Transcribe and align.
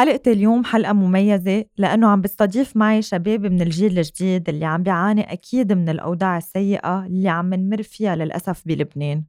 حلقة 0.00 0.32
اليوم 0.32 0.64
حلقة 0.64 0.92
مميزة 0.92 1.64
لأنه 1.76 2.08
عم 2.08 2.20
بستضيف 2.20 2.76
معي 2.76 3.02
شباب 3.02 3.46
من 3.46 3.62
الجيل 3.62 3.98
الجديد 3.98 4.48
اللي 4.48 4.64
عم 4.64 4.82
بيعاني 4.82 5.32
أكيد 5.32 5.72
من 5.72 5.88
الأوضاع 5.88 6.36
السيئة 6.36 7.06
اللي 7.06 7.28
عم 7.28 7.54
نمر 7.54 7.82
فيها 7.82 8.16
للأسف 8.16 8.62
بلبنان. 8.66 9.24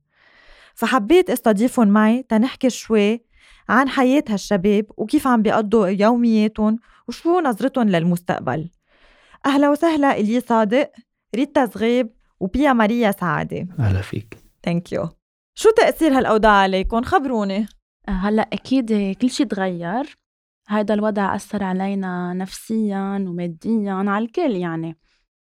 فحبيت 0.76 1.30
أستضيفهم 1.30 1.88
معي 1.88 2.24
تنحكي 2.24 2.70
شوي 2.70 3.26
عن 3.70 3.90
حياة 3.90 4.24
هالشباب 4.30 4.86
وكيف 4.98 5.28
عم 5.28 5.42
بيقضوا 5.42 5.88
يومياتهم 5.88 6.80
وشو 7.08 7.40
نظرتهم 7.40 7.90
للمستقبل. 7.90 8.70
أهلا 9.46 9.70
وسهلا 9.70 10.18
إلي 10.18 10.40
صادق 10.40 10.92
ريتا 11.36 11.66
زغيب 11.66 12.10
وبيا 12.40 12.74
ماريا 12.74 13.12
سعادة. 13.12 13.68
أهلا 13.80 14.02
فيك. 14.02 14.38
thank 14.64 14.92
you 14.94 15.10
شو 15.56 15.70
تأثير 15.70 16.18
هالأوضاع 16.18 16.52
عليكم؟ 16.52 17.02
خبروني. 17.02 17.68
هلأ 18.10 18.50
أكيد 18.54 19.16
كل 19.22 19.30
شيء 19.30 19.46
تغير. 19.46 20.21
هيدا 20.70 20.94
الوضع 20.94 21.36
أثر 21.36 21.64
علينا 21.64 22.34
نفسيا 22.34 23.26
وماديا 23.28 23.94
على 23.94 24.26
الكل 24.26 24.56
يعني. 24.56 24.98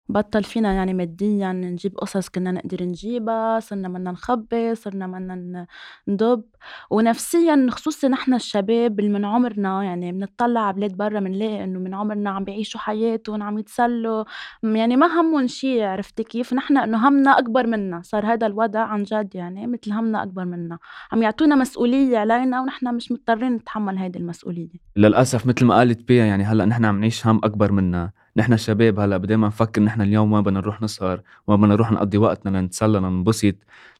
بطل 0.08 0.44
فينا 0.44 0.72
يعني 0.72 0.94
ماديا 0.94 1.52
نجيب 1.52 1.96
قصص 1.98 2.28
كنا 2.28 2.50
نقدر 2.50 2.82
نجيبها 2.82 3.60
صرنا 3.60 3.88
بدنا 3.88 4.10
نخبي 4.10 4.74
صرنا 4.74 5.06
بدنا 5.06 5.66
ندب. 6.08 6.42
ونفسيا 6.90 7.66
خصوصي 7.70 8.08
نحن 8.08 8.34
الشباب 8.34 9.00
اللي 9.00 9.10
من 9.10 9.24
عمرنا 9.24 9.82
يعني 9.82 10.12
بنطلع 10.12 10.60
على 10.60 10.76
بلاد 10.76 10.96
برا 10.96 11.20
بنلاقي 11.20 11.64
إنه 11.64 11.78
من 11.78 11.94
عمرنا 11.94 12.30
عم 12.30 12.44
بيعيشوا 12.44 12.80
حياتهم 12.80 13.42
عم 13.42 13.58
يتسلوا. 13.58 14.24
يعني 14.62 14.96
ما 14.96 15.06
همهم 15.06 15.46
شيء 15.46 15.82
عرفتي 15.82 16.24
كيف؟ 16.24 16.54
نحن 16.54 16.76
إنه 16.78 17.08
همنا 17.08 17.38
أكبر 17.38 17.66
منا. 17.66 18.02
صار 18.02 18.26
هذا 18.32 18.46
الوضع 18.46 18.80
عن 18.80 19.02
جد 19.02 19.34
يعني 19.34 19.66
مثل 19.66 19.92
همنا 19.92 20.22
أكبر 20.22 20.44
منا. 20.44 20.78
عم 21.12 21.22
يعطونا 21.22 21.54
مسؤولية 21.56 22.18
علينا 22.18 22.60
ونحن 22.60 22.94
مش 22.94 23.12
مضطرين 23.12 23.52
نتحمل 23.52 23.98
هذه 23.98 24.16
المسؤولية. 24.16 24.68
للأسف 24.96 25.46
مثل 25.46 25.64
ما 25.64 25.74
قالت 25.74 26.08
بيا 26.08 26.24
يعني 26.24 26.44
هلأ 26.44 26.64
نحن 26.64 26.84
عم 26.84 27.00
نعيش 27.00 27.26
هم 27.26 27.40
أكبر 27.44 27.72
منا. 27.72 28.10
نحن 28.36 28.52
الشباب 28.52 29.00
هلا 29.00 29.16
بدنا 29.16 29.46
نفكر 29.46 29.82
نحن 29.82 30.00
اليوم 30.02 30.32
وين 30.32 30.42
بدنا 30.42 30.60
نروح 30.60 30.82
نسهر 30.82 31.20
وين 31.46 31.60
بدنا 31.60 31.74
نروح 31.74 31.92
نقضي 31.92 32.18
وقتنا 32.18 32.58
لنتسلى 32.58 32.98
لننبسط 32.98 33.54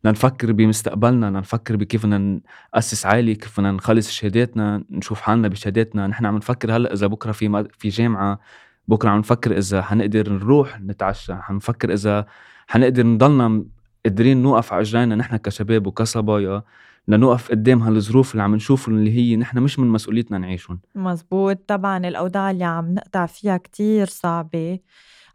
لنفكر 0.05 0.53
بمستقبلنا 0.53 1.27
لنفكر 1.27 1.77
بكيف 1.77 2.07
بدنا 2.07 2.41
نأسس 2.75 3.07
عائلة 3.07 3.33
كيف 3.33 3.61
بدنا 3.61 3.73
نخلص 3.73 4.11
شهاداتنا 4.11 4.85
نشوف 4.91 5.21
حالنا 5.21 5.49
بشهاداتنا. 5.49 6.07
نحن 6.07 6.27
عم 6.27 6.37
نفكر 6.37 6.77
هلا 6.77 6.93
إذا 6.93 7.07
بكرة 7.07 7.33
في 7.33 7.69
في 7.79 7.89
جامعة 7.89 8.41
بكرة 8.89 9.11
عم 9.11 9.19
نفكر 9.19 9.59
إذا 9.59 9.83
حنقدر 9.83 10.33
نروح 10.33 10.81
نتعشى 10.81 11.35
حنفكر 11.35 11.93
إذا 11.93 12.27
حنقدر 12.69 13.07
نضلنا 13.07 13.65
قادرين 14.05 14.43
نوقف 14.43 14.73
على 14.73 14.81
اجرينا 14.81 15.15
نحن 15.15 15.37
كشباب 15.37 15.87
وكصبايا. 15.87 16.63
لنوقف 17.08 17.50
قدام 17.50 17.83
هالظروف 17.83 18.33
اللي 18.33 18.42
عم 18.42 18.55
نشوف 18.55 18.89
اللي 18.89 19.11
هي 19.17 19.36
نحن 19.36 19.58
مش 19.58 19.78
من 19.78 19.89
مسؤوليتنا 19.89 20.39
نعيشهم. 20.39 20.81
مزبوط. 20.95 21.58
طبعا 21.67 22.08
الأوضاع 22.08 22.50
اللي 22.50 22.64
عم 22.64 22.95
نقطع 22.95 23.27
فيها 23.27 23.56
كتير 23.56 24.06
صعبة 24.06 24.78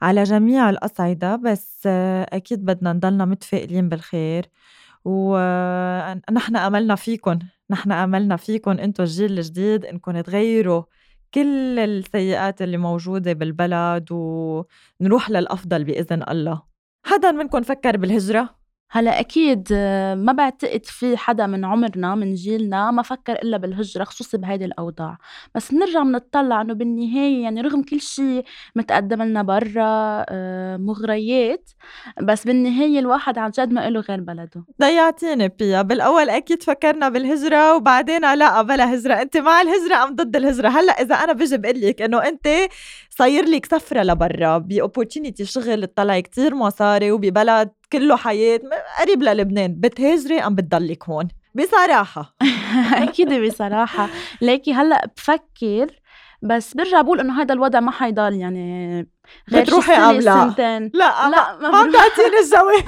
على 0.01 0.23
جميع 0.23 0.69
الأصعدة 0.69 1.35
بس 1.35 1.87
أكيد 1.87 2.65
بدنا 2.65 2.93
نضلنا 2.93 3.25
متفائلين 3.25 3.89
بالخير. 3.89 4.45
ونحن 5.05 6.55
أملنا 6.55 6.95
فيكم 6.95 7.39
نحن 7.69 7.91
أملنا 7.91 8.35
فيكم 8.35 8.71
أنتو 8.71 9.03
الجيل 9.03 9.31
الجديد 9.31 9.85
إنكم 9.85 10.21
تغيروا 10.21 10.83
كل 11.33 11.79
السيئات 11.79 12.61
اللي 12.61 12.77
موجودة 12.77 13.33
بالبلد 13.33 14.07
ونروح 14.11 15.29
للأفضل 15.29 15.83
بإذن 15.83 16.23
الله. 16.29 16.61
حدا 17.05 17.31
منكم 17.31 17.61
فكر 17.61 17.97
بالهجرة؟ 17.97 18.49
هلا 18.89 19.19
أكيد 19.19 19.73
ما 20.17 20.31
بعتقد 20.37 20.85
في 20.85 21.17
حدا 21.17 21.47
من 21.47 21.65
عمرنا 21.65 22.15
من 22.15 22.33
جيلنا 22.33 22.91
ما 22.91 23.01
فكر 23.01 23.33
إلا 23.33 23.57
بالهجرة 23.57 24.03
خصوصي 24.03 24.37
بهيدي 24.37 24.65
الأوضاع. 24.65 25.17
بس 25.55 25.71
بنرجع 25.71 26.03
بنطلع 26.03 26.61
إنه 26.61 26.73
بالنهاية 26.73 27.43
يعني 27.43 27.61
رغم 27.61 27.83
كل 27.83 28.01
شيء 28.01 28.45
متقدم 28.75 29.21
لنا 29.23 29.41
برا 29.41 30.25
آه، 30.29 30.77
مغريات 30.77 31.69
بس 32.21 32.43
بالنهاية 32.45 32.99
الواحد 32.99 33.37
عن 33.37 33.51
جد 33.51 33.71
ما 33.71 33.89
له 33.89 33.99
غير 33.99 34.21
بلده. 34.21 34.65
ضيعتيني 34.81 35.47
بيا 35.47 35.81
بالأول 35.81 36.29
أكيد 36.29 36.63
فكرنا 36.63 37.09
بالهجرة 37.09 37.75
وبعدين 37.75 38.33
لا 38.33 38.61
بلا 38.61 38.93
هجرة. 38.95 39.13
أنت 39.13 39.37
مع 39.37 39.61
الهجرة 39.61 40.03
أم 40.03 40.15
ضد 40.15 40.35
الهجرة؟ 40.35 40.69
هلأ 40.69 40.93
إذا 41.01 41.15
أنا 41.15 41.33
بجي 41.33 41.57
بقول 41.57 41.81
لك 41.81 42.01
إنه 42.01 42.27
أنت 42.27 42.47
صاير 43.09 43.45
لك 43.45 43.65
سفرة 43.65 44.03
لبرا 44.03 44.57
باوبورتونيتي 44.57 45.45
شغل 45.45 45.87
تطلعي 45.87 46.21
كتير 46.21 46.55
مصاري 46.55 47.11
وببلد 47.11 47.69
كله 47.93 48.15
حياة. 48.17 48.59
قريب 49.01 49.23
للبنان 49.23 49.75
بتهاجري 49.79 50.39
أم 50.39 50.55
بتضلك 50.55 51.09
هون؟ 51.09 51.27
بصراحة. 51.55 52.35
أكيد 52.93 53.33
بصراحة. 53.33 54.09
ليكي 54.41 54.73
هلأ 54.73 55.09
بفكر 55.17 55.87
بس 56.41 56.73
برجع 56.73 57.01
بقول 57.01 57.19
إنه 57.19 57.41
هذا 57.41 57.53
الوضع 57.53 57.79
ما 57.79 57.91
حيضل 57.91 58.33
يعني 58.33 58.97
غير 59.51 59.63
بتروحي 59.63 59.95
قبلها. 59.95 60.49
سنتين. 60.49 60.91
لا 60.93 61.29
لا 61.29 61.57
ما 61.57 61.77
عم 61.77 61.91
تعطيني 61.91 62.39
الجواب 62.43 62.83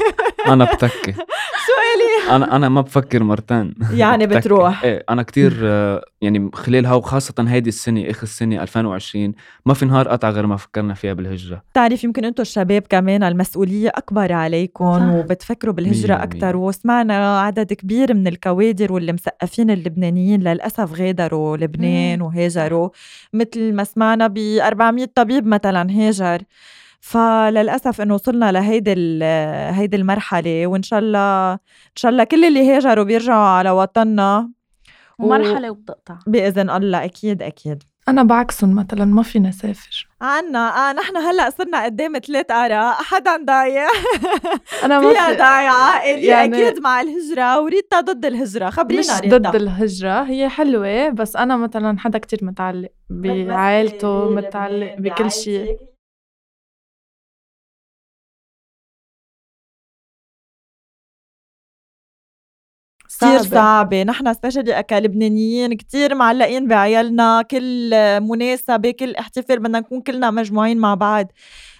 أنا 0.47 0.73
بتكي. 0.73 1.11
سؤالي. 1.69 2.35
أنا 2.35 2.55
أنا 2.55 2.69
ما 2.69 2.81
بفكر 2.81 3.23
مرتين. 3.23 3.73
يعني 3.93 4.27
بتروح. 4.27 4.83
إيه 4.83 5.03
أنا 5.09 5.23
كتير 5.23 5.53
يعني 6.21 6.49
خلالها 6.53 6.93
وخاصة 6.93 7.33
هيدي 7.39 7.69
السنة 7.69 8.09
آخر 8.09 8.23
السنة 8.23 8.63
2020 8.63 9.33
ما 9.65 9.73
في 9.73 9.85
نهار 9.85 10.07
قطع 10.07 10.29
غير 10.29 10.47
ما 10.47 10.55
فكرنا 10.57 10.93
فيها 10.93 11.13
بالهجرة. 11.13 11.61
بتعرف 11.71 12.03
يمكن 12.03 12.25
أنتم 12.25 12.41
الشباب 12.41 12.83
كمان 12.89 13.23
المسؤولية 13.23 13.89
أكبر 13.95 14.33
عليكم 14.33 15.13
وبتفكروا 15.13 15.73
بالهجرة 15.73 16.13
أكثر 16.13 16.57
وسمعنا 16.57 17.39
عدد 17.39 17.73
كبير 17.73 18.13
من 18.13 18.27
الكوادر 18.27 18.93
واللي 18.93 19.13
مسقفين 19.13 19.71
اللبنانيين 19.71 20.43
للأسف 20.43 21.01
غادروا 21.01 21.57
لبنان 21.57 22.21
وهاجروا. 22.21 22.89
مثل 23.33 23.73
ما 23.73 23.83
سمعنا 23.83 24.27
ب 24.27 24.37
400 24.37 25.07
طبيب 25.15 25.47
مثلا 25.47 25.91
هاجر. 25.91 26.41
فللأسف 26.99 28.01
إنه 28.01 28.13
وصلنا 28.13 28.51
لهيدي 28.51 29.23
هيدي 29.79 29.97
المرحلة 29.97 30.67
وإن 30.67 30.83
شاء 30.83 30.99
الله 30.99 31.53
إن 31.53 31.95
شاء 31.95 32.11
الله 32.11 32.23
كل 32.23 32.45
اللي 32.45 32.71
هاجروا 32.71 33.03
بيرجعوا 33.03 33.45
على 33.47 33.69
وطننا. 33.69 34.49
ومرحله 35.19 35.71
وبتقطع. 35.71 36.17
بإذن 36.27 36.69
الله 36.69 37.03
أكيد 37.05 37.41
أكيد. 37.43 37.83
أنا 38.07 38.23
بعكسهم 38.23 38.75
مثلا 38.75 39.05
ما 39.05 39.23
فينا 39.23 39.51
سافر 39.51 40.07
عنا 40.21 40.89
آه 40.89 40.93
نحن 40.93 41.17
هلأ 41.17 41.49
صرنا 41.49 41.83
قدام 41.83 42.19
ثلاث 42.19 42.51
آراء 42.51 42.93
حدا 42.93 43.37
ضايع. 43.45 43.87
أنا 44.83 44.99
ما 44.99 45.09
فيها 45.09 45.33
ضايعة 45.33 46.03
يعني 46.05 46.67
أكيد 46.67 46.81
مع 46.81 47.01
الهجرة 47.01 47.61
وريتا 47.61 48.01
ضد 48.01 48.25
الهجرة 48.25 48.69
خبرينا 48.69 49.01
مش 49.01 49.21
ريتا 49.21 49.37
ضد 49.37 49.55
الهجرة 49.55 50.23
هي 50.23 50.49
حلوة 50.49 51.09
بس 51.09 51.35
أنا 51.35 51.57
مثلا 51.57 51.99
حدا 51.99 52.19
كتير 52.19 52.39
متعلق 52.41 52.89
بعائلته 53.09 54.29
متعلق 54.29 54.95
بكل 54.99 55.31
شيء. 55.31 55.77
كتير 63.19 63.39
صعبة. 63.39 64.03
نحن 64.03 64.33
سبيشلي 64.33 64.83
كلبنانيين 64.83 65.73
كتير 65.73 66.15
معلقين 66.15 66.67
بعيالنا 66.67 67.41
كل 67.41 67.91
مناسبة 68.21 68.91
كل 68.91 69.15
احتفال 69.15 69.59
بدنا 69.59 69.79
نكون 69.79 70.01
كلنا 70.01 70.31
مجموعين 70.31 70.77
مع 70.77 70.95
بعض. 70.95 71.31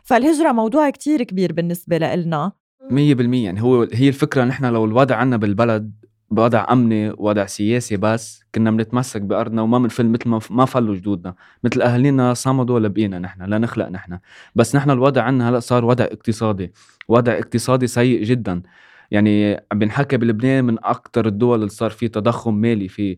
فالهجرة 0.04 0.52
موضوع 0.52 0.90
كتير 0.90 1.24
كبير 1.24 1.54
بالنسبة 1.54 1.98
لإلنا. 1.98 2.52
مية 2.92 3.16
بالمية. 3.16 3.46
يعني 3.46 3.62
هو 3.62 3.88
هي 3.94 4.08
الفكرة 4.08 4.44
نحن 4.44 4.66
لو 4.66 4.86
الوضع 4.86 5.16
عنا 5.16 5.38
بالبلد 5.38 5.92
بوضع 6.32 6.66
أمني 6.72 7.10
وضع 7.18 7.46
سياسي 7.46 7.98
بس 7.98 8.44
كنا 8.56 8.72
بنتمسك 8.72 9.22
بأرضنا 9.22 9.62
وما 9.62 9.80
بنفل 9.80 10.06
مثل 10.06 10.30
ما 10.30 10.40
ما 10.50 10.66
فلوا 10.66 10.96
جدودنا. 10.96 11.36
مثل 11.64 11.82
أهالينا 11.82 12.34
صمدوا 12.34 12.80
لبقينا 12.80 13.20
نحن 13.20 13.42
لا 13.42 13.58
نخلق 13.58 13.88
نحن. 13.88 14.20
بس 14.56 14.76
نحن 14.76 14.92
الوضع 14.92 15.22
عنا 15.22 15.50
هلأ 15.50 15.60
صار 15.60 15.86
وضع 15.86 16.04
اقتصادي. 16.04 16.74
وضع 17.08 17.34
اقتصادي 17.34 17.88
سيء 17.88 18.24
جدا. 18.24 18.62
يعني 19.12 19.54
عم 19.72 19.80
بنحكى 19.80 20.18
بلبنان 20.18 20.66
من 20.66 20.78
أكثر 20.86 21.26
الدول 21.28 21.60
اللي 21.60 21.70
صار 21.70 21.90
فيه 21.90 22.08
تضخم 22.08 22.54
مالي 22.54 22.88
فيه 22.88 23.18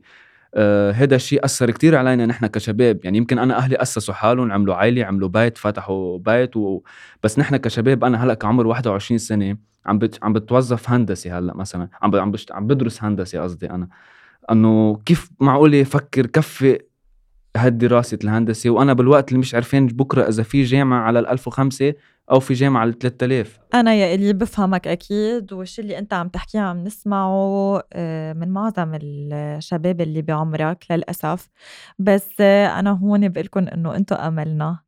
آه 0.55 0.91
هذا 0.91 1.15
الشيء 1.15 1.45
أثر 1.45 1.71
كتير 1.71 1.95
علينا 1.95 2.25
نحن 2.25 2.45
كشباب. 2.47 2.99
يعني 3.03 3.17
يمكن 3.17 3.39
أنا 3.39 3.57
أهلي 3.57 3.75
أسسوا 3.75 4.13
حالهم 4.13 4.51
عملوا 4.51 4.75
عائلة 4.75 5.05
عملوا 5.05 5.29
بيت 5.29 5.57
فتحوا 5.57 6.17
بيت 6.17 6.57
و... 6.57 6.81
بس 7.23 7.39
نحن 7.39 7.57
كشباب 7.57 8.03
أنا 8.03 8.23
هلأ 8.23 8.33
كعمر 8.33 8.67
21 8.67 9.17
سنة 9.17 9.57
عم 9.85 9.97
بت... 9.97 10.19
عم 10.23 10.33
بتوظف 10.33 10.89
هندسي 10.89 11.31
هلأ 11.31 11.53
مثلا 11.55 11.89
عم 12.01 12.11
ب... 12.11 12.15
عم, 12.15 12.31
بشت... 12.31 12.51
عم 12.51 12.67
بدرس 12.67 13.03
هندسي 13.03 13.37
قصدي 13.37 13.69
أنا. 13.69 13.87
إنه 14.51 15.01
كيف 15.05 15.29
معقول 15.39 15.75
أفكر 15.75 16.25
كفي 16.25 16.79
هالدراسة 17.57 18.19
الهندسة 18.23 18.69
وأنا 18.69 18.93
بالوقت 18.93 19.29
اللي 19.29 19.39
مش 19.39 19.55
عارفين 19.55 19.87
بكرة 19.87 20.29
إذا 20.29 20.43
في 20.43 20.63
جامعة 20.63 21.01
على 21.01 21.19
ال 21.19 21.27
1005 21.27 21.93
أو 22.31 22.39
في 22.39 22.53
جامعة 22.53 22.81
على 22.81 22.91
3000 22.91 23.59
أنا 23.73 23.93
يا 23.93 24.15
إلي 24.15 24.33
بفهمك 24.33 24.87
أكيد 24.87 25.53
والشي 25.53 25.81
اللي 25.81 25.97
أنت 25.97 26.13
عم 26.13 26.27
تحكيه 26.27 26.59
عم 26.59 26.83
نسمعه 26.83 27.81
آه، 27.93 28.33
من 28.33 28.49
معظم 28.49 28.99
الشباب 29.03 30.01
اللي 30.01 30.21
بعمرك 30.21 30.85
للأسف. 30.89 31.49
بس 31.99 32.29
آه، 32.39 32.79
أنا 32.79 32.91
هون 32.91 33.29
بقول 33.29 33.67
إنه 33.67 33.95
أنتم 33.95 34.15
أملنا. 34.15 34.79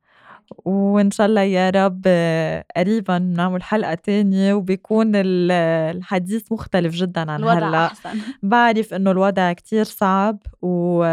وإن 0.66 1.12
شاء 1.12 1.28
الله 1.28 1.42
يا 1.42 1.70
رب 1.70 2.02
آه، 2.06 2.66
قريبا 2.78 3.20
نعمل 3.20 3.64
حلقة 3.64 3.94
تانية 3.94 4.54
وبيكون 4.54 5.12
الحديث 5.16 6.52
مختلف 6.52 6.94
جدا 6.94 7.32
عن 7.32 7.44
هلأ. 7.44 7.92
بعرف 8.44 8.94
إنه 8.94 9.12
الوضع 9.12 9.54
كتير 9.54 9.84
صعب 9.84 10.38
و 10.62 11.04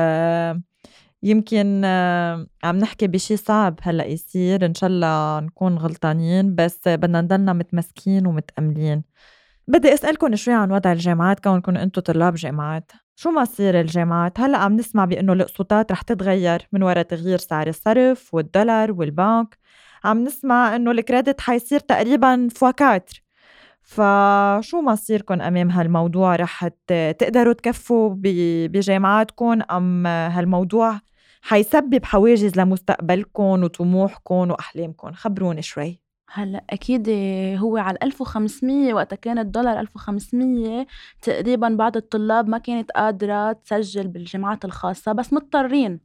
يمكن 1.22 1.82
آه، 1.84 2.46
عم 2.64 2.76
نحكي 2.76 3.06
بشي 3.06 3.36
صعب 3.36 3.78
هلأ 3.82 4.06
يصير 4.06 4.66
إن 4.66 4.74
شاء 4.74 4.90
الله 4.90 5.40
نكون 5.40 5.78
غلطانين 5.78 6.54
بس 6.54 6.80
بدنا 6.88 7.20
نضلنا 7.20 7.52
متمسكين 7.52 8.26
ومتأملين. 8.26 9.02
بدي 9.68 9.94
اسالكم 9.94 10.36
شوي 10.36 10.54
عن 10.54 10.72
وضع 10.72 10.92
الجامعات 10.92 11.40
كونكم 11.40 11.76
أنتم 11.76 12.02
طلاب 12.02 12.34
جامعات. 12.34 12.92
شو 13.16 13.30
مصير 13.30 13.80
الجامعات؟ 13.80 14.40
هلأ 14.40 14.58
عم 14.58 14.76
نسمع 14.76 15.04
بأنه 15.04 15.32
الاقساطات 15.32 15.92
رح 15.92 16.02
تتغير 16.02 16.68
من 16.72 16.82
وراء 16.82 17.02
تغيير 17.02 17.38
سعر 17.38 17.68
الصرف 17.68 18.34
والدولار 18.34 18.92
والبنك. 18.92 19.58
عم 20.04 20.24
نسمع 20.24 20.76
إنه 20.76 20.90
الكريدت 20.90 21.40
حيصير 21.40 21.80
تقريبا 21.80 22.48
فواكاتر 22.54 23.22
فشو 23.82 24.80
مصيركم 24.80 25.40
أمام 25.42 25.70
هالموضوع؟ 25.70 26.36
رح 26.36 26.68
تقدروا 27.18 27.52
تكفوا 27.52 28.14
بجامعاتكم 28.68 29.62
أم 29.70 30.06
هالموضوع 30.06 31.00
حيسبب 31.42 32.04
حواجز 32.04 32.58
لمستقبلكم 32.58 33.64
وطموحكم 33.64 34.50
وأحلامكم. 34.50 35.12
خبروني 35.12 35.62
شوي. 35.62 36.00
هلأ 36.32 36.64
أكيد 36.70 37.08
هو 37.58 37.76
على 37.76 37.98
1500 38.02 38.94
وقتها 38.94 39.16
كان 39.16 39.38
الدولار 39.38 39.80
1500 39.80 40.86
تقريبا 41.22 41.68
بعض 41.68 41.96
الطلاب 41.96 42.48
ما 42.48 42.58
كانت 42.58 42.90
قادرة 42.90 43.52
تسجل 43.52 44.08
بالجامعات 44.08 44.64
الخاصة 44.64 45.12
بس 45.12 45.32
مضطرين. 45.32 46.00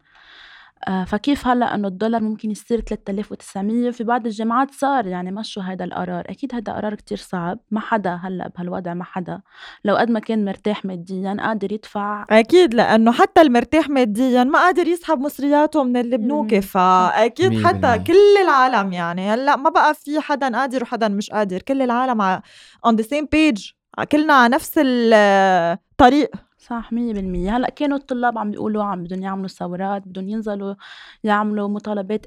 فكيف 1.07 1.47
هلأ 1.47 1.75
إنه 1.75 1.87
الدولار 1.87 2.21
ممكن 2.21 2.51
يصير 2.51 2.79
3900 2.79 3.91
في 3.91 4.03
بعض 4.03 4.25
الجامعات 4.25 4.71
صار 4.71 5.07
يعني 5.07 5.31
مشوا 5.31 5.63
هذا 5.63 5.85
القرار. 5.85 6.25
أكيد 6.29 6.55
هذا 6.55 6.73
قرار 6.73 6.95
كتير 6.95 7.17
صعب. 7.17 7.59
ما 7.71 7.79
حدا 7.79 8.19
هلأ 8.23 8.47
بهالوضع 8.55 8.93
ما 8.93 9.03
حدا. 9.03 9.41
لو 9.85 9.95
قد 9.95 10.09
ما 10.09 10.19
كان 10.19 10.45
مرتاح 10.45 10.85
ماديا 10.85 11.37
قادر 11.39 11.71
يدفع. 11.71 12.25
أكيد 12.29 12.73
لأنه 12.73 13.11
حتى 13.11 13.41
المرتاح 13.41 13.89
ماديا 13.89 14.43
ما 14.43 14.59
قادر 14.59 14.87
يسحب 14.87 15.19
مصرياته 15.19 15.83
من 15.83 15.97
البنوك 15.97 16.55
فاكيد 16.55 17.65
حتى 17.65 17.99
كل 18.07 18.43
العالم 18.43 18.93
يعني. 18.93 19.33
هلأ 19.33 19.55
ما 19.55 19.69
بقى 19.69 19.93
في 19.93 20.19
حدا 20.19 20.57
قادر 20.57 20.83
وحدا 20.83 21.07
مش 21.07 21.29
قادر. 21.29 21.61
كل 21.61 21.81
العالم 21.81 22.39
on 22.87 22.91
the 22.91 23.03
same 23.03 23.25
page. 23.35 23.73
كلنا 24.11 24.33
على 24.33 24.55
نفس 24.55 24.71
الطريق 24.83 26.31
صح 26.67 26.93
مية 26.93 27.13
بالمية. 27.13 27.57
هلأ 27.57 27.69
كانوا 27.69 27.97
الطلاب 27.97 28.37
عم 28.37 28.51
بيقولوا 28.51 28.83
عم 28.83 29.03
بدهم 29.03 29.21
يعملوا 29.23 29.47
ثورات 29.47 30.07
بدهم 30.07 30.29
ينزلوا 30.29 30.75
يعملوا 31.23 31.67
مطالبات 31.67 32.25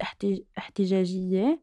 احتجاجية. 0.59 1.61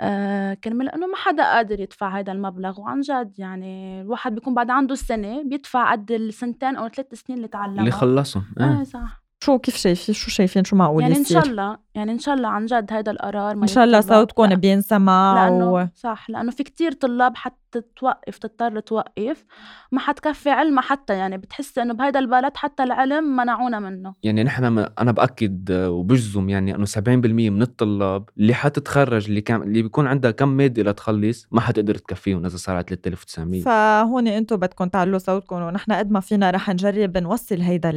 آه 0.00 0.54
كرمال 0.54 0.88
إنه 0.88 1.06
ما 1.06 1.16
حدا 1.16 1.42
قادر 1.44 1.80
يدفع 1.80 2.18
هذا 2.18 2.32
المبلغ 2.32 2.80
وعن 2.80 3.00
جد 3.00 3.32
يعني 3.38 4.00
الواحد 4.00 4.34
بيكون 4.34 4.54
بعد 4.54 4.70
عنده 4.70 4.92
السنة 4.92 5.42
بيدفع 5.42 5.92
قد 5.92 6.10
السنتين 6.12 6.76
أو 6.76 6.88
ثلاث 6.88 7.14
سنين 7.14 7.38
اللي 7.38 7.48
تعلمها. 7.48 7.80
اللي 7.80 7.90
خلصهم. 7.90 8.44
آه. 8.60 8.80
آه. 8.80 8.84
صح. 8.84 9.25
شو 9.46 9.58
كيف 9.58 9.76
شايفين 9.76 10.14
شو 10.14 10.30
شايفين؟ 10.30 10.64
شو 10.64 10.76
معقول 10.76 11.02
يعني 11.02 11.14
يصير؟ 11.14 11.38
ان 11.38 11.42
شاء 11.42 11.52
الله 11.52 11.78
يعني 11.94 12.12
إن 12.12 12.18
شاء 12.18 12.34
الله 12.34 12.48
عن 12.48 12.66
جد 12.66 12.92
هذا 12.92 13.12
القرار 13.12 13.56
ما 13.56 13.62
إن 13.62 13.66
شاء 13.66 13.84
الله 13.84 14.00
صوتكم 14.00 14.54
بينسمع 14.54 15.48
لأنه 15.48 15.72
و... 15.72 15.86
صح 15.94 16.30
لأنه 16.30 16.50
في 16.50 16.62
كتير 16.62 16.92
طلاب 16.92 17.36
حتى 17.36 17.80
توقف 17.96 18.38
تضطر 18.38 18.80
توقف. 18.80 19.44
ما 19.92 20.00
حتكفي 20.00 20.50
علمها 20.50 20.82
حتى 20.82 21.14
يعني 21.14 21.38
بتحس 21.38 21.78
إنه 21.78 21.94
بهذا 21.94 22.20
البلد 22.20 22.56
حتى 22.56 22.82
العلم 22.82 23.36
منعونا 23.36 23.78
منه. 23.78 24.14
يعني 24.22 24.44
نحن 24.44 24.64
أنا 24.98 25.12
بأكد 25.12 25.72
وبجزم 25.72 26.48
يعني 26.48 26.74
إنه 26.74 26.84
70% 26.84 26.98
من 27.08 27.62
الطلاب 27.62 28.28
اللي 28.38 28.54
حتتخرج 28.54 29.26
اللي 29.26 29.40
كان 29.40 29.62
اللي 29.62 29.82
بيكون 29.82 30.06
عندها 30.06 30.30
كم 30.30 30.48
مادة 30.48 30.82
لتخلص 30.82 31.46
ما 31.50 31.60
حتقدر 31.60 31.94
تكفيهم 31.94 32.46
إذا 32.46 32.56
صار 32.56 32.76
على 32.76 32.84
3900 32.88 33.62
فهون 33.62 34.28
أنتم 34.28 34.56
بدكم 34.56 34.84
تعلوا 34.84 35.18
صوتكم 35.18 35.62
ونحن 35.62 35.92
قد 35.92 36.10
ما 36.10 36.20
فينا 36.20 36.50
رح 36.50 36.70
نجرب 36.70 37.18
نوصل 37.18 37.60
هيدا 37.60 37.90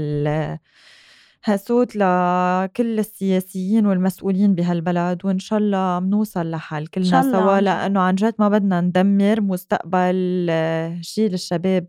هاسوت 1.46 1.96
لكل 1.96 3.00
السياسيين 3.00 3.86
والمسؤولين 3.86 4.56
بهالبلد 4.56 5.26
وإن 5.26 5.40
شاء 5.40 5.60
الله 5.60 6.00
بنوصل 6.00 6.52
لحل. 6.52 6.88
كلنا 6.88 7.08
سوا 7.32 7.62
لأنه 7.62 8.00
عن 8.00 8.16
جد 8.16 8.34
ما 8.40 8.50
بدنا 8.50 8.82
ندمر 8.82 9.42
مستقبل 9.42 10.48
آه، 10.50 11.02
جيل 11.16 11.34
الشباب 11.34 11.86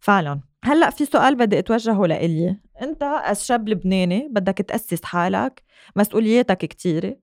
فعلا. 0.00 0.40
هلأ 0.64 0.90
في 0.90 1.04
سؤال 1.04 1.34
بدي 1.36 1.58
أتوجهه 1.58 2.06
لإلي. 2.06 2.56
أنت 2.82 3.02
از 3.02 3.44
شاب 3.44 3.68
لبناني 3.68 4.28
بدك 4.30 4.58
تأسس 4.58 5.04
حالك 5.04 5.62
مسؤولياتك 5.96 6.58
كتيرة 6.58 7.16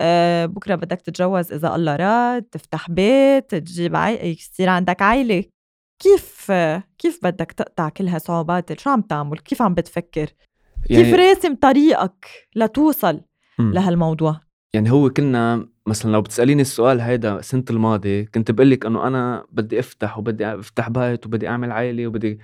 أه 0.00 0.46
بكرة 0.46 0.74
بدك 0.74 1.00
تتجوز 1.00 1.52
إذا 1.52 1.74
الله 1.74 1.96
راد 1.96 2.42
تفتح 2.42 2.90
بيت 2.90 3.54
تجيب 3.54 3.96
عي... 3.96 4.30
يصير 4.30 4.68
عندك 4.68 5.02
عائله 5.02 5.44
كيف 5.98 6.52
كيف 6.98 7.20
بدك 7.22 7.52
تقطع 7.52 7.88
كل 7.88 8.08
هالصعوبات 8.08 8.80
شو 8.80 8.90
عم 8.90 9.00
تعمل؟ 9.00 9.38
كيف 9.38 9.62
عم 9.62 9.74
بتفكر؟ 9.74 10.26
يعني 10.90 11.04
كيف 11.04 11.14
راسم 11.14 11.54
طريقك 11.54 12.26
لتوصل 12.56 13.20
م. 13.58 13.72
لهالموضوع؟ 13.72 14.40
يعني 14.74 14.90
هو 14.90 15.10
كنا 15.10 15.68
مثلا 15.86 16.12
لو 16.12 16.20
بتسأليني 16.20 16.62
السؤال 16.62 17.00
هيدا 17.00 17.38
السنة 17.38 17.64
الماضيه 17.70 18.24
كنت 18.34 18.50
بقول 18.50 18.70
لك 18.70 18.86
إنه 18.86 19.06
أنا 19.06 19.44
بدي 19.52 19.80
أفتح 19.80 20.18
وبدي 20.18 20.46
أفتح 20.46 20.88
بيت 20.88 21.26
وبدي 21.26 21.48
أعمل 21.48 21.72
عائلة 21.72 22.06
وبدي 22.06 22.40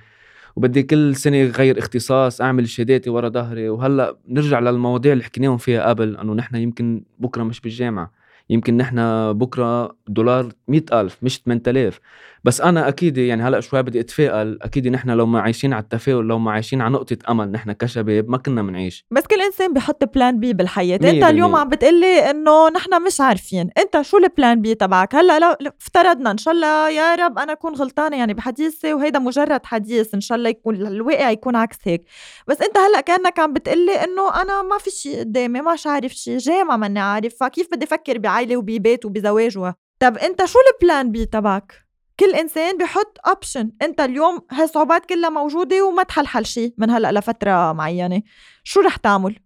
وبدي 0.57 0.83
كل 0.83 1.17
سنة 1.17 1.43
غير 1.43 1.79
اختصاص 1.79 2.41
أعمل 2.41 2.69
شهاداتي 2.69 3.11
ورا 3.11 3.29
ظهري 3.29 3.69
وهلأ 3.69 4.17
نرجع 4.29 4.61
للمواضيع 4.61 5.13
اللي 5.13 5.25
حكيناهم 5.25 5.57
فيها 5.57 5.89
قبل 5.89 6.17
إنه 6.17 6.35
نحن 6.35 6.57
يمكن 6.57 7.05
بكرة 7.19 7.43
مش 7.43 7.61
بالجامعة. 7.61 8.22
يمكن 8.51 8.77
نحن 8.77 9.33
بكرة 9.33 9.97
دولار 10.09 10.53
مئة 10.69 11.01
ألف 11.01 11.19
مش 11.23 11.43
8000 11.47 12.01
بس 12.45 12.61
أنا 12.61 12.89
أكيد 12.89 13.19
يعني 13.19 13.43
هلأ 13.43 13.61
شوي 13.61 13.83
بدي 13.83 14.01
أتفائل 14.01 14.59
أكيد 14.63 14.89
نحن 14.89 15.11
لو 15.11 15.27
ما 15.27 15.41
عايشين 15.41 15.73
على 15.73 15.83
التفاؤل 15.83 16.25
لو 16.25 16.39
ما 16.39 16.53
عايشين 16.53 16.81
على 16.81 16.93
نقطة 16.93 17.17
أمل 17.29 17.53
نحن 17.53 17.73
كشباب 17.73 18.29
ما 18.29 18.39
كنا 18.39 18.63
بنعيش 18.63 19.07
بس 19.11 19.23
كل 19.23 19.43
إنسان 19.43 19.73
بحط 19.73 20.15
plan 20.15 20.41
B 20.41 20.53
بالحياة. 20.53 20.97
أنت 20.97 21.25
اليوم 21.25 21.57
عم 21.57 21.69
بتقلي 21.69 22.31
إنه 22.31 22.69
نحن 22.69 23.03
مش 23.07 23.21
عارفين. 23.21 23.71
أنت 23.79 24.03
شو 24.03 24.19
ال 24.19 24.27
plan 24.27 24.61
B 24.61 24.75
تبعك؟ 24.75 25.15
هلأ 25.15 25.39
لو 25.39 25.71
افترضنا 25.81 26.31
إن 26.31 26.39
شاء 26.39 26.55
الله 26.55 26.91
يا 26.91 27.15
رب 27.15 27.39
أنا 27.39 27.53
أكون 27.53 27.75
غلطانة 27.75 28.17
يعني 28.17 28.35
بحديثي 28.35 28.95
وهيدا 28.95 29.19
مجرد 29.19 29.67
حديث 29.67 30.15
إن 30.15 30.21
شاء 30.21 30.39
الله 30.39 30.49
يكون 30.49 30.75
الواقع 30.75 31.31
يكون 31.31 31.57
عكس 31.57 31.77
هيك. 31.85 32.05
بس 32.49 32.63
أنت 32.63 32.79
هلأ 32.79 33.01
كأنك 33.01 33.39
عم 33.39 33.53
بتقلي 33.53 34.05
إنه 34.05 34.43
أنا 34.43 34.63
ما 34.63 34.79
في 34.79 34.91
شيء 34.91 35.19
قدامي 35.19 35.61
مش 35.61 35.87
عارف 35.87 36.13
شيء 36.13 36.39
جامعه 36.39 36.77
ماني 36.77 37.01
عارف 37.01 37.35
فكيف 37.41 37.69
بدي 37.73 37.85
أفكر 37.85 38.19
بعائله 38.33 38.57
وببيت 38.57 39.05
وبزواج 39.05 39.59
طب 39.99 40.19
أنت 40.19 40.45
شو 40.45 40.59
ال 40.73 40.81
plan 40.81 41.13
B 41.13 41.27
تبعك؟ 41.27 41.83
كل 42.21 42.35
إنسان 42.35 42.79
بحط 42.79 43.19
option 43.27 43.71
أنت 43.83 44.01
اليوم 44.01 44.39
هالصعوبات 44.51 45.07
كلها 45.07 45.31
موجودة 45.31 45.85
وما 45.85 46.03
تحلحل 46.03 46.47
شيء 46.47 46.75
من 46.79 46.91
هلأ 46.91 47.13
لفترة 47.13 47.73
معينة. 47.73 48.23
شو 48.65 48.81
رح 48.81 48.97
تعمل؟ 48.97 49.37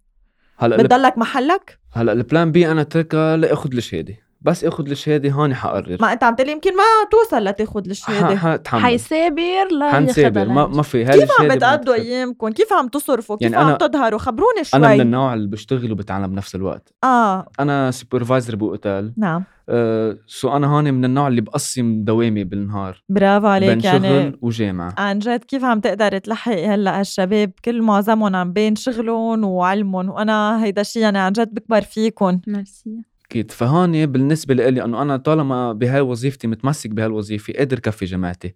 هلأ 0.59 0.77
بتضلك 0.77 1.19
محلك؟ 1.19 1.79
هلأ 1.93 2.13
ال 2.13 2.21
plan 2.21 2.53
B 2.53 2.71
أنا 2.71 2.83
تركها 2.83 3.37
لأخذ 3.37 3.77
الشهادة. 3.77 4.15
بس 4.47 4.65
اخذ 4.65 4.91
الشهادة 4.91 5.31
هون 5.31 5.55
حقرر. 5.55 5.97
ما 6.01 6.13
انت 6.13 6.25
عم 6.25 6.35
تقول 6.35 6.49
يمكن 6.49 6.77
ما 6.77 6.83
توصل 7.11 7.45
لتاخذ 7.45 7.89
الشهادة. 7.91 8.63
حيسابر 8.67 9.69
لا 9.79 9.93
حنسابر. 9.93 10.49
ما, 10.49 10.67
ما 10.67 10.83
في. 10.83 11.05
كيف 11.05 11.31
عم 11.41 11.49
بتقضوا 11.49 11.95
أيامكم؟ 11.95 12.49
كيف 12.49 12.73
عم 12.73 12.89
تصرفوا؟ 12.89 13.37
كيف 13.37 13.53
يعني 13.53 13.65
عم 13.65 13.77
تظهروا؟ 13.77 14.19
خبروني 14.19 14.65
شوي 14.65 14.81
أنا 14.81 14.95
من 14.95 15.01
النوع 15.01 15.35
اللي 15.35 15.49
بشتغل 15.49 15.93
وبتعلم 15.93 16.27
بنفس 16.27 16.55
الوقت. 16.55 16.95
آه. 17.05 17.47
أنا 17.61 17.91
supervisor 17.91 18.57
بأوتيل 18.57 19.13
نعم. 19.17 19.45
أه 19.69 20.17
so 20.27 20.57
أنا 20.57 20.67
هون 20.67 20.95
من 20.95 21.05
النوع 21.05 21.29
اللي 21.29 21.41
بقسم 21.41 22.05
دوامي 22.05 22.45
بالنهار. 22.45 23.03
برافو 23.09 23.47
عليك 23.47 23.71
بين 23.71 23.81
يعني. 23.81 24.09
شغل 24.09 24.39
وجامعة. 24.43 24.95
عن 24.99 25.19
جد 25.19 25.45
كيف 25.45 25.65
عم 25.65 25.81
تقدر 25.81 26.19
تلحق 26.19 26.53
هلأ 26.53 27.01
هالشباب؟ 27.01 27.53
كل 27.65 27.83
معظمهم 27.83 28.37
عم 28.37 28.53
بين 28.53 28.77
شغلهم 28.77 29.45
وعلمهم 29.45 30.09
وأنا 30.09 30.65
هيدا 30.65 30.81
الشيء 30.81 31.03
يعني 31.03 31.19
عن 31.19 31.33
جد 31.33 31.55
بكبر 31.55 31.81
فيكم 31.81 32.41
ميرسي. 32.47 33.03
أكيد 33.31 33.51
فهون 33.51 34.07
بالنسبة 34.07 34.55
لي 34.55 34.85
إنه 34.85 35.03
أنا 35.03 35.17
طالما 35.17 35.73
بهاي 35.73 36.01
وظيفتي 36.01 36.47
متمسك 36.47 36.91
بهالوظيفة 36.91 37.53
قادر 37.53 37.79
كفي 37.79 38.05
جامعتي. 38.05 38.55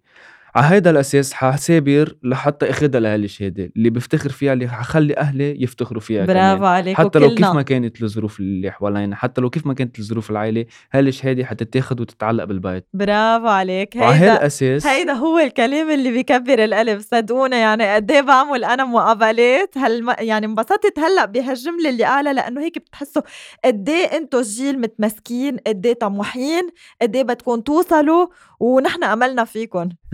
على 0.55 0.75
هيدا 0.75 0.89
الأساس 0.89 1.33
حسابر 1.33 2.15
لحتى 2.23 2.69
أخذها 2.69 2.99
لهالشهاده 2.99 3.71
اللي 3.77 3.89
بفتخر 3.89 4.29
فيها 4.29 4.53
اللي 4.53 4.67
حخلي 4.67 5.17
أهلي 5.17 5.63
يفتخروا 5.63 6.01
فيها 6.01 6.25
برافو 6.25 6.57
كمان. 6.57 6.71
عليك 6.71 6.97
حتى 6.97 7.07
وكلنا. 7.07 7.25
لو 7.25 7.35
كيف 7.35 7.47
ما 7.47 7.61
كانت 7.61 8.03
الظروف 8.03 8.39
اللي 8.39 8.71
حوالينا 8.71 9.15
حتى 9.15 9.41
لو 9.41 9.49
كيف 9.49 9.65
ما 9.65 9.73
كانت 9.73 9.99
الظروف 9.99 10.31
العائلة 10.31 10.65
هالشهاده 10.93 11.45
حتتاخذ 11.45 12.01
وتتعلق 12.01 12.43
بالبيت. 12.43 12.87
برافو 12.93 13.47
عليك. 13.47 13.97
هيدا 13.97 14.05
على 14.07 14.15
هالاساس 14.25 14.87
هيدا 14.87 15.13
هو 15.13 15.39
الكلام 15.39 15.91
اللي 15.91 16.11
بيكبر 16.11 16.63
القلب 16.63 16.99
صدقونا. 16.99 17.57
يعني 17.57 17.95
قد 17.95 18.11
إيه 18.11 18.21
بعمل 18.21 18.63
أنا 18.63 18.85
مقابلات 18.85 19.77
هل 19.77 20.15
يعني 20.19 20.45
انبسطت 20.45 20.99
هلأ 20.99 21.25
بهالجملة 21.25 21.89
اللي 21.89 22.03
قالها 22.03 22.33
لأنه 22.33 22.61
هيك 22.61 22.77
بتحسوا 22.77 23.21
قد 23.65 23.89
إيه 23.89 24.05
أنتم 24.17 24.41
جيل 24.41 24.79
متمسكين 24.81 25.57
قد 25.67 25.85
إيه 25.85 25.93
طموحين 25.93 26.69
قد 27.01 27.15
إيه 27.15 27.23
بدكم 27.23 27.59
توصلوا 27.59 28.27
ونحن 28.59 29.03
أملنا 29.03 29.43
فيكم 29.43 29.89
100% 29.89 30.13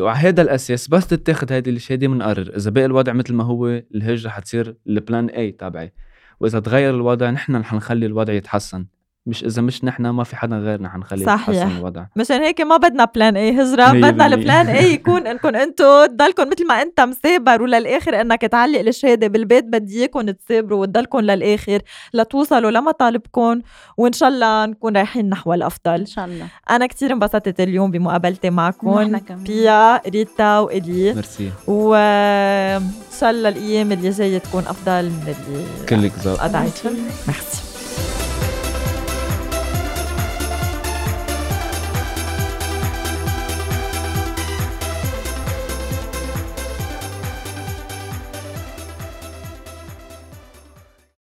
وعلى 0.00 0.18
هذا 0.18 0.42
الأساس 0.42 0.88
بس 0.88 1.06
تتاخذ 1.06 1.52
هذه 1.52 1.70
الشهاده 1.70 2.06
بنقرر 2.06 2.56
إذا 2.56 2.70
باقي 2.70 2.86
الوضع 2.86 3.12
مثل 3.12 3.34
ما 3.34 3.44
هو 3.44 3.82
الهجرة 3.94 4.30
حتصير 4.30 4.76
البلان 4.86 5.26
اي 5.26 5.52
تبعي. 5.52 5.92
وإذا 6.40 6.60
تغير 6.60 6.94
الوضع 6.94 7.30
نحن 7.30 7.56
رح 7.56 7.74
نخلي 7.74 8.06
الوضع 8.06 8.32
يتحسن. 8.32 8.86
مش 9.26 9.44
إذا 9.44 9.62
مش 9.62 9.84
نحن 9.84 10.06
ما 10.06 10.24
في 10.24 10.36
حدا 10.36 10.56
غيرنا 10.56 10.88
حنخلي 10.88 11.24
صحيح. 11.24 11.66
الوضع. 11.66 12.04
مشان 12.16 12.40
هيك 12.42 12.60
ما 12.60 12.76
بدنا 12.76 13.04
plan 13.04 13.36
A 13.36 13.50
مية 13.52 13.62
بدنا. 14.10 14.26
ال 14.26 14.34
plan 14.34 14.66
A 14.68 14.92
يكون 14.94 15.26
انكم 15.26 15.56
أنتو 15.56 16.06
تضلكم 16.06 16.50
مثل 16.50 16.66
ما 16.66 16.82
أنت 16.82 17.00
مسابر 17.00 17.62
وللآخر 17.62 18.20
إنك 18.20 18.40
تعلق 18.42 18.78
الشهادة 18.80 19.26
بالبيت 19.26 19.64
بدي 19.64 19.98
اياكم 20.00 20.30
تسابروا 20.30 20.80
وتضلكم 20.82 21.20
للآخر 21.20 21.82
لتوصلوا 22.14 22.70
لمطالبكم 22.70 23.60
وإن 23.96 24.12
شاء 24.12 24.28
الله 24.28 24.66
نكون 24.66 24.96
رايحين 24.96 25.28
نحو 25.28 25.54
الأفضل. 25.54 26.00
إن 26.00 26.06
شاء 26.06 26.24
الله. 26.24 26.46
أنا 26.70 26.86
كتير 26.86 27.12
انبسطت 27.12 27.60
اليوم 27.60 27.90
بمقابلتي 27.90 28.50
معكم. 28.50 29.18
بيا 29.30 30.08
ريتا 30.08 30.58
وإلي. 30.58 31.14
ميرسي. 31.14 31.50
وان 31.66 32.82
شاء 33.20 33.30
الله 33.30 33.48
الأيام 33.48 33.92
اللي 33.92 34.10
جاية 34.10 34.38
تكون 34.38 34.62
أفضل 34.66 35.04
من 35.04 35.34
اللي 35.48 35.64
كلك 35.88 36.12
قطعت 36.26 36.86
ميرسي. 37.26 37.63